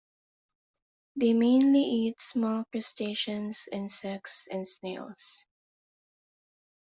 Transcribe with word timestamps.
They 1.15 1.31
mainly 1.33 1.83
eat 1.83 2.19
small 2.21 2.65
crustaceans, 2.71 3.69
insects, 3.71 4.47
and 4.49 4.67
snails. 4.67 5.45